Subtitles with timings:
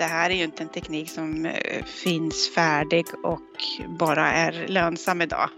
[0.00, 3.40] det här är ju inte en teknik som eh, finns färdig och
[3.98, 5.50] bara är lönsam idag.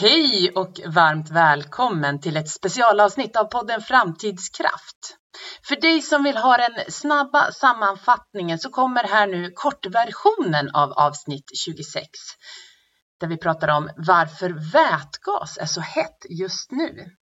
[0.00, 5.16] Hej och varmt välkommen till ett specialavsnitt av podden Framtidskraft.
[5.68, 11.50] För dig som vill ha den snabba sammanfattningen så kommer här nu kortversionen av avsnitt
[11.64, 12.08] 26
[13.20, 17.16] där vi pratar om varför vätgas är så hett just nu.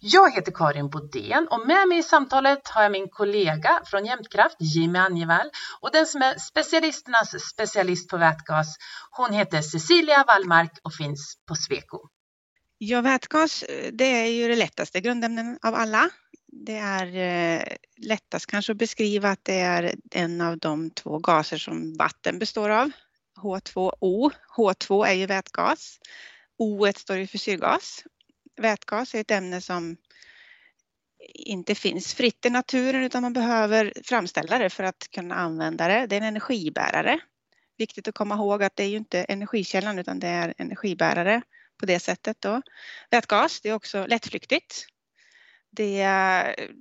[0.00, 4.56] Jag heter Karin Bodén och med mig i samtalet har jag min kollega från Jämtkraft,
[4.60, 5.50] Jimmy Angevall,
[5.80, 8.76] och den som är specialisternas specialist på vätgas.
[9.10, 11.98] Hon heter Cecilia Wallmark och finns på Sweco.
[12.78, 16.10] Ja, vätgas, det är ju det lättaste grundämnen av alla.
[16.46, 17.62] Det är eh,
[17.96, 22.70] lättast kanske att beskriva att det är en av de två gaser som vatten består
[22.70, 22.90] av.
[23.42, 24.30] H2O.
[24.56, 25.98] H2 är ju vätgas.
[26.56, 28.04] O står ju för syrgas.
[28.56, 29.96] Vätgas är ett ämne som
[31.34, 36.06] inte finns fritt i naturen utan man behöver framställa det för att kunna använda det.
[36.06, 37.20] Det är en energibärare.
[37.78, 41.42] Viktigt att komma ihåg att det är ju inte energikällan utan det är energibärare
[41.80, 42.62] på det sättet då.
[43.10, 44.86] Vätgas, det är också lättflyktigt.
[45.70, 46.06] Det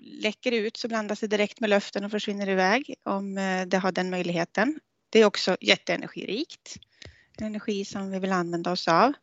[0.01, 3.91] läcker ut så blandas det direkt med luften och försvinner iväg om eh, det har
[3.91, 4.79] den möjligheten.
[5.09, 6.75] Det är också jätteenergirikt.
[7.41, 9.13] Energi som vi vill använda oss av.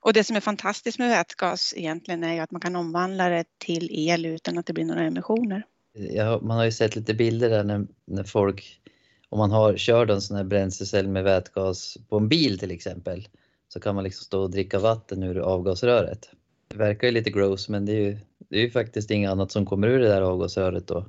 [0.00, 3.44] Och det som är fantastiskt med vätgas egentligen är ju att man kan omvandla det
[3.58, 5.62] till el utan att det blir några emissioner.
[5.92, 8.80] Ja, man har ju sett lite bilder där när, när folk,
[9.28, 13.28] om man har, kör en sån här bränslecell med vätgas på en bil till exempel,
[13.68, 16.30] så kan man liksom stå och dricka vatten ur avgasröret.
[16.68, 19.52] Det verkar ju lite gross men det är ju, det är ju faktiskt inget annat
[19.52, 21.06] som kommer ur det där avgasröret då.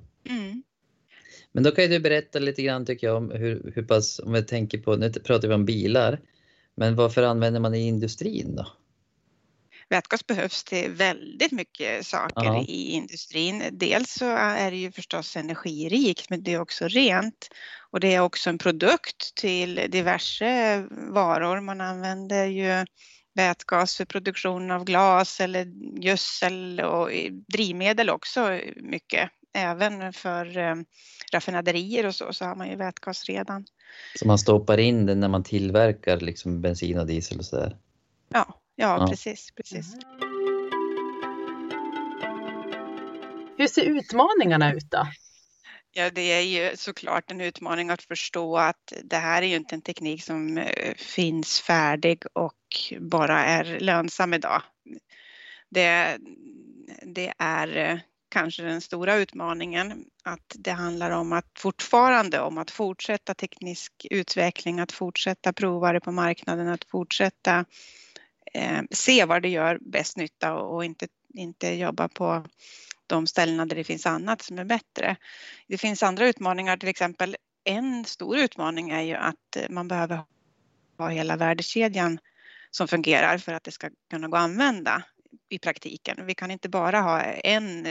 [1.58, 4.34] Men då kan ju du berätta lite grann tycker jag om hur, hur pass, om
[4.34, 6.20] vi tänker på, nu pratar vi om bilar,
[6.76, 8.68] men varför använder man det i industrin då?
[9.90, 12.66] Vätgas behövs till väldigt mycket saker Aha.
[12.68, 13.64] i industrin.
[13.72, 17.50] Dels så är det ju förstås energirikt men det är också rent
[17.92, 21.62] och det är också en produkt till diverse varor.
[21.62, 22.86] Man använder ju
[23.36, 25.68] vätgas för produktion av glas eller
[26.02, 27.10] gödsel och
[27.48, 29.30] drivmedel också mycket.
[29.58, 30.76] Även för eh,
[31.34, 33.66] raffinaderier och så, så har man ju vätgas redan.
[34.20, 37.78] Så man stoppar in den när man tillverkar liksom bensin och diesel och sådär?
[38.30, 39.08] Ja, ja, ja.
[39.08, 39.52] precis.
[39.56, 39.96] precis.
[43.58, 45.08] Hur ser utmaningarna ut då?
[45.92, 49.76] Ja, det är ju såklart en utmaning att förstå att det här är ju inte
[49.76, 52.54] en teknik som eh, finns färdig och
[53.00, 54.62] bara är lönsam idag.
[55.70, 56.18] Det,
[57.02, 58.00] det är eh,
[58.30, 64.80] kanske den stora utmaningen, att det handlar om att fortfarande om att fortsätta teknisk utveckling,
[64.80, 67.66] att fortsätta prova det på marknaden, att fortsätta
[68.54, 72.46] eh, se var det gör bäst nytta och, och inte, inte jobba på
[73.08, 75.16] de ställena där det finns annat som är bättre.
[75.68, 80.20] Det finns andra utmaningar, till exempel en stor utmaning är ju att man behöver
[80.98, 82.20] ha hela värdekedjan
[82.72, 85.04] som fungerar för att det ska kunna gå att använda
[85.50, 86.26] i praktiken.
[86.26, 87.86] Vi kan inte bara ha en,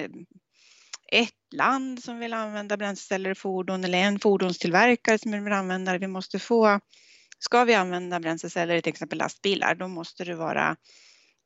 [1.12, 5.98] ett land som vill använda bränsleceller i fordon eller en fordonstillverkare som vill använda det.
[5.98, 6.80] Vi måste få,
[7.38, 10.76] ska vi använda bränsleceller i till exempel lastbilar, då måste det vara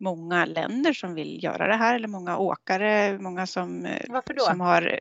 [0.01, 3.89] många länder som vill göra det här eller många åkare, många som,
[4.39, 5.01] som har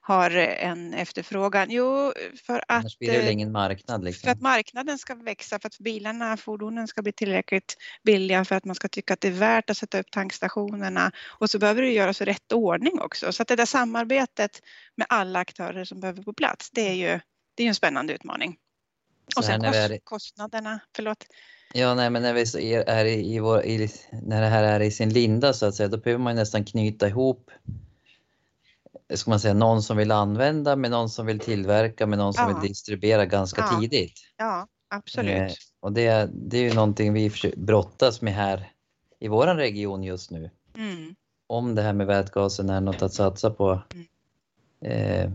[0.00, 1.70] har en efterfrågan?
[1.70, 2.12] Jo,
[2.46, 4.04] för att, Annars blir det väl ingen marknad?
[4.04, 4.26] Liksom.
[4.26, 8.64] För att marknaden ska växa, för att bilarna, fordonen ska bli tillräckligt billiga för att
[8.64, 11.12] man ska tycka att det är värt att sätta upp tankstationerna.
[11.28, 13.32] Och så behöver det göras i rätt ordning också.
[13.32, 14.60] Så att det där samarbetet
[14.96, 17.20] med alla aktörer som behöver på plats, det är ju
[17.54, 18.56] det är en spännande utmaning.
[19.36, 19.98] och sen kost, är...
[19.98, 21.26] kostnaderna, förlåt.
[21.74, 23.88] Ja, nej, men när vi är i, i vår, i,
[24.22, 27.08] när det här är i sin linda så att säga, då behöver man nästan knyta
[27.08, 27.50] ihop
[29.14, 32.50] ska man säga, någon som vill använda med någon som vill tillverka med någon som
[32.50, 32.58] ja.
[32.58, 33.80] vill distribuera ganska ja.
[33.80, 34.20] tidigt.
[34.36, 35.36] Ja, absolut.
[35.36, 35.48] Eh,
[35.80, 38.72] och det, det är ju någonting vi brottas med här
[39.20, 40.50] i vår region just nu.
[40.76, 41.14] Mm.
[41.46, 43.82] Om det här med vätgasen är något att satsa på.
[43.94, 44.06] Mm.
[44.84, 45.30] Eh,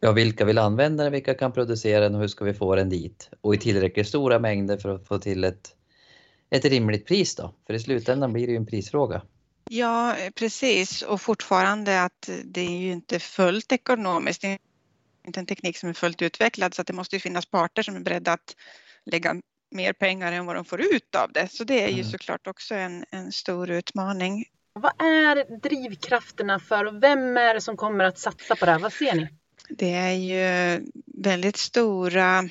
[0.00, 2.88] ja, vilka vill använda den, vilka kan producera den och hur ska vi få den
[2.88, 3.30] dit?
[3.40, 5.76] Och i tillräckligt stora mängder för att få till ett,
[6.50, 7.54] ett rimligt pris då.
[7.66, 9.22] För i slutändan blir det ju en prisfråga.
[9.74, 11.02] Ja, precis.
[11.02, 14.40] Och fortfarande att det är ju inte fullt ekonomiskt.
[14.40, 14.58] Det är
[15.26, 17.96] inte en teknik som är fullt utvecklad så att det måste ju finnas parter som
[17.96, 18.56] är beredda att
[19.06, 19.36] lägga
[19.70, 21.52] mer pengar än vad de får ut av det.
[21.52, 22.10] Så det är ju mm.
[22.10, 24.44] såklart också en, en stor utmaning.
[24.72, 28.78] Vad är drivkrafterna för och vem är det som kommer att satsa på det här?
[28.78, 29.28] Vad ser ni?
[29.68, 32.48] Det är ju väldigt stora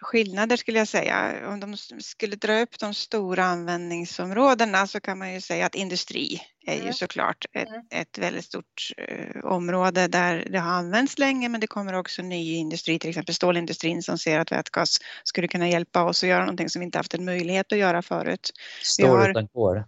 [0.00, 1.48] skillnader skulle jag säga.
[1.48, 6.40] Om de skulle dra upp de stora användningsområdena så kan man ju säga att industri
[6.66, 6.92] är ju mm.
[6.92, 7.82] såklart ett, mm.
[7.90, 12.54] ett väldigt stort uh, område där det har använts länge men det kommer också ny
[12.54, 16.68] industri, till exempel stålindustrin som ser att vätgas skulle kunna hjälpa oss att göra någonting
[16.68, 18.50] som vi inte haft en möjlighet att göra förut.
[18.82, 19.82] Stål utan kol.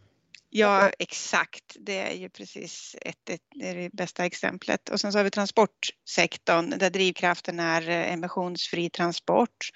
[0.51, 1.77] Ja, exakt.
[1.81, 4.89] Det är ju precis ett, ett, det, är det bästa exemplet.
[4.89, 9.71] Och sen så har vi transportsektorn där drivkraften är eh, emissionsfri transport.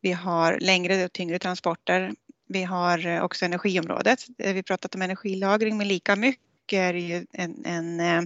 [0.00, 2.12] Vi har längre och tyngre transporter.
[2.48, 4.24] Vi har eh, också energiområdet.
[4.38, 8.22] Vi pratat om energilagring, men lika mycket är ju en, en eh,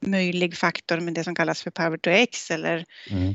[0.00, 3.34] möjlig faktor med det som kallas för Power to X eller mm.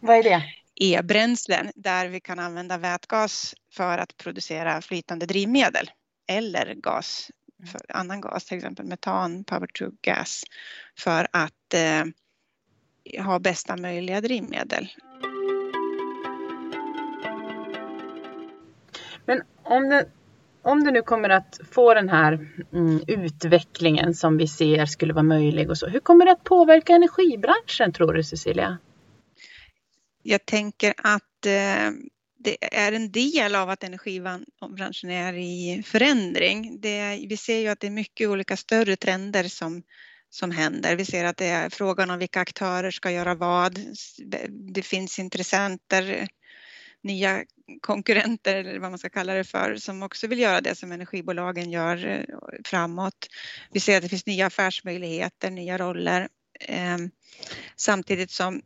[0.00, 0.42] Vad är det?
[0.80, 5.90] E-bränslen där vi kan använda vätgas för att producera flytande drivmedel
[6.26, 7.30] eller gas,
[7.72, 10.42] för annan gas, till exempel metan, power to gas,
[10.98, 14.88] för att eh, ha bästa möjliga drivmedel.
[19.26, 20.08] Men om det,
[20.62, 22.32] om det nu kommer att få den här
[22.72, 26.92] mm, utvecklingen som vi ser skulle vara möjlig och så, hur kommer det att påverka
[26.92, 28.78] energibranschen tror du Cecilia?
[30.22, 31.90] Jag tänker att eh,
[32.46, 36.80] det är en del av att energibranschen är i förändring.
[36.80, 39.82] Det, vi ser ju att det är mycket olika större trender som,
[40.30, 40.96] som händer.
[40.96, 43.80] Vi ser att det är frågan om vilka aktörer ska göra vad.
[44.74, 46.28] Det finns intressenter,
[47.02, 47.44] nya
[47.80, 51.70] konkurrenter eller vad man ska kalla det för som också vill göra det som energibolagen
[51.70, 52.24] gör eh,
[52.64, 53.26] framåt.
[53.72, 56.28] Vi ser att det finns nya affärsmöjligheter, nya roller.
[56.60, 57.10] Ehm,
[57.76, 58.62] samtidigt som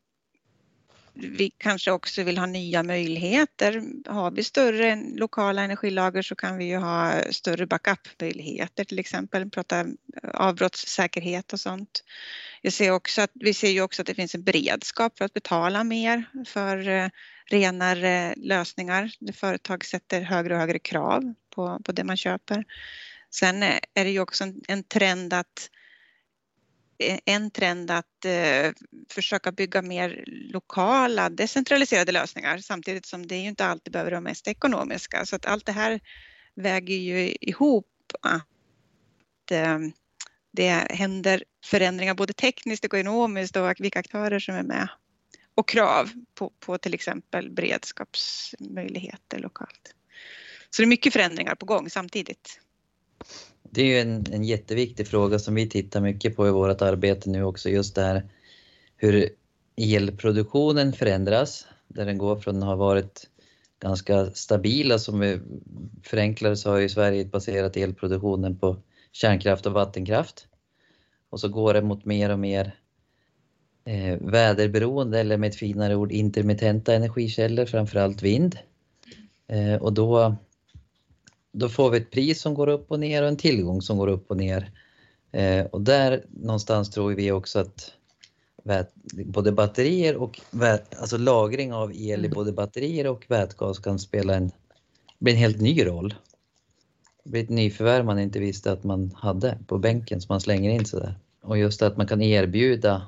[1.20, 3.82] vi kanske också vill ha nya möjligheter.
[4.06, 9.86] Har vi större lokala energilager så kan vi ju ha större backupmöjligheter till exempel, prata
[10.34, 12.04] avbrottssäkerhet och sånt.
[12.62, 15.32] Jag ser också att, vi ser ju också att det finns en beredskap för att
[15.32, 17.08] betala mer för eh,
[17.50, 19.10] renare lösningar.
[19.34, 22.64] Företag sätter högre och högre krav på, på det man köper.
[23.30, 25.70] Sen eh, är det ju också en, en trend att
[27.00, 28.72] Eh, en trend att eh,
[29.08, 34.48] försöka bygga mer lokala decentraliserade lösningar samtidigt som det ju inte alltid behöver vara mest
[34.48, 35.26] ekonomiska.
[35.26, 36.00] Så att allt det här
[36.54, 37.86] väger ju ihop
[38.22, 39.78] att eh,
[40.52, 44.88] det händer förändringar både tekniskt och ekonomiskt och vilka aktörer som är med
[45.54, 49.94] och krav på, på till exempel beredskapsmöjligheter lokalt.
[50.70, 52.60] Så det är mycket förändringar på gång samtidigt.
[53.70, 57.30] Det är ju en, en jätteviktig fråga som vi tittar mycket på i vårt arbete
[57.30, 58.28] nu också, just det här
[58.96, 59.28] hur
[59.76, 63.30] elproduktionen förändras, där den går från att ha varit
[63.80, 65.40] ganska stabila, som vi
[66.02, 68.76] förenklar så har ju Sverige baserat elproduktionen på
[69.12, 70.46] kärnkraft och vattenkraft.
[71.30, 72.74] Och så går det mot mer och mer
[73.84, 78.58] eh, väderberoende, eller med ett finare ord intermittenta energikällor, framförallt vind.
[79.48, 80.36] Eh, och då
[81.52, 84.08] då får vi ett pris som går upp och ner och en tillgång som går
[84.08, 84.70] upp och ner.
[85.32, 87.92] Eh, och där någonstans tror vi också att
[89.24, 90.40] både batterier och
[90.96, 92.30] alltså lagring av el i mm.
[92.30, 94.50] både batterier och vätgas kan spela en,
[95.18, 96.14] bli en helt ny roll.
[97.24, 100.70] Det blir ett nyförvärv man inte visste att man hade på bänken som man slänger
[100.70, 101.14] in sådär.
[101.42, 103.02] Och just att man kan erbjuda,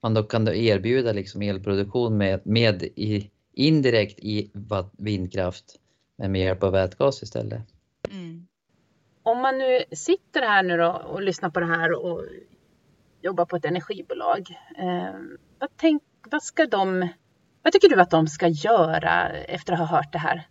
[0.00, 4.50] man då kan då erbjuda liksom elproduktion med, med i, indirekt i
[4.92, 5.78] vindkraft
[6.18, 7.62] men med hjälp av vätgas istället.
[8.10, 8.46] Mm.
[9.22, 12.24] Om man nu sitter här nu då och lyssnar på det här och
[13.22, 14.48] jobbar på ett energibolag.
[14.78, 15.20] Eh,
[15.58, 17.08] vad, tänk, vad, ska de,
[17.62, 20.48] vad tycker du att de ska göra efter att ha hört det här?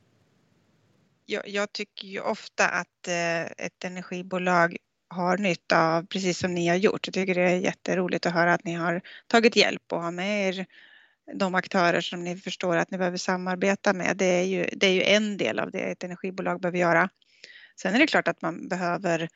[1.26, 4.78] Jag, jag tycker ju ofta att eh, ett energibolag
[5.10, 7.08] har nytta av, precis som ni har gjort.
[7.08, 10.48] Jag tycker det är jätteroligt att höra att ni har tagit hjälp och har med
[10.48, 10.66] er
[11.34, 14.18] de aktörer som ni förstår att ni behöver samarbeta med.
[14.18, 17.10] Det är ju, det är ju en del av det ett energibolag behöver göra.
[17.76, 19.30] Sen är det klart att man behöver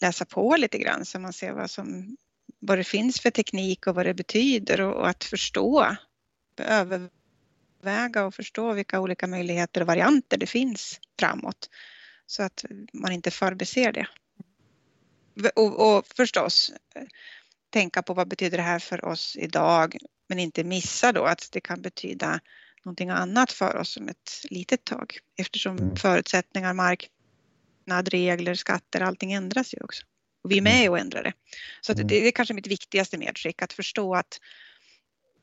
[0.00, 2.16] läsa på lite grann så man ser vad, som,
[2.60, 5.96] vad det finns för teknik och vad det betyder och, och att förstå,
[6.58, 11.70] överväga och förstå vilka olika möjligheter och varianter det finns framåt
[12.26, 14.06] så att man inte förbiser det.
[15.54, 16.72] Och, och förstås
[17.74, 19.96] tänka på vad betyder det här för oss idag
[20.28, 22.40] men inte missa då att det kan betyda
[22.84, 25.96] någonting annat för oss om ett litet tag eftersom mm.
[25.96, 30.02] förutsättningar, marknad, regler, skatter, allting ändras ju också.
[30.44, 30.92] Och vi är med mm.
[30.92, 31.32] och ändrar det.
[31.80, 32.06] Så mm.
[32.06, 34.40] det är kanske mitt viktigaste medskick, att förstå att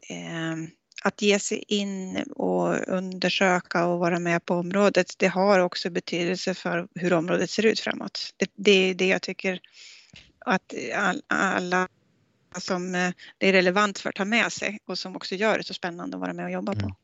[0.09, 0.55] eh,
[1.03, 6.53] att ge sig in och undersöka och vara med på området, det har också betydelse
[6.53, 8.33] för hur området ser ut framåt.
[8.37, 9.59] Det, det är det jag tycker
[10.45, 10.73] att
[11.27, 11.87] alla
[12.57, 15.63] som eh, det är relevant för att ta med sig och som också gör det
[15.63, 16.79] så spännande att vara med och jobba på.
[16.79, 16.95] Mm.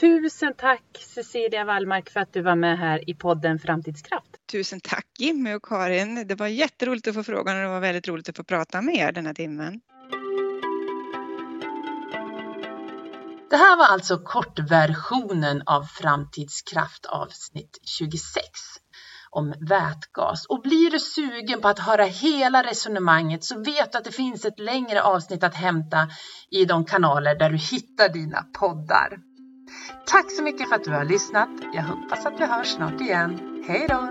[0.00, 0.82] Tusen tack
[1.14, 4.30] Cecilia Wallmark för att du var med här i podden Framtidskraft.
[4.50, 6.28] Tusen tack Jimmy och Karin.
[6.28, 8.94] Det var jätteroligt att få frågan och det var väldigt roligt att få prata med
[8.94, 9.80] er den här timmen.
[13.50, 18.46] Det här var alltså kortversionen av Framtidskraft avsnitt 26
[19.30, 20.46] om vätgas.
[20.46, 24.44] Och blir du sugen på att höra hela resonemanget så vet du att det finns
[24.44, 26.08] ett längre avsnitt att hämta
[26.50, 29.18] i de kanaler där du hittar dina poddar.
[30.06, 31.50] Tack så mycket för att du har lyssnat.
[31.72, 33.64] Jag hoppas att vi hörs snart igen.
[33.68, 34.10] Hej då!